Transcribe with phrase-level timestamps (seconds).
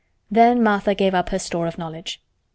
[0.31, 2.23] Then Martha gave up her store of knowledge.